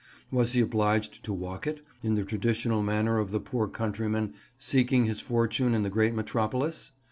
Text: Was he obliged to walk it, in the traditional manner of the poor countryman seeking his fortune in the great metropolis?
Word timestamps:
Was 0.31 0.53
he 0.53 0.61
obliged 0.61 1.23
to 1.25 1.31
walk 1.31 1.67
it, 1.67 1.85
in 2.01 2.15
the 2.15 2.25
traditional 2.25 2.81
manner 2.81 3.19
of 3.19 3.29
the 3.29 3.39
poor 3.39 3.67
countryman 3.67 4.33
seeking 4.57 5.05
his 5.05 5.21
fortune 5.21 5.75
in 5.75 5.83
the 5.83 5.91
great 5.91 6.15
metropolis? 6.15 6.91